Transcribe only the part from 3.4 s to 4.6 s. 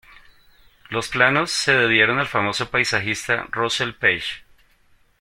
Russell Page.